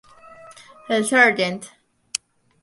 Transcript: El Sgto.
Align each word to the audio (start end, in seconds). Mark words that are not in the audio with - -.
El 0.95 1.05
Sgto. 1.05 1.69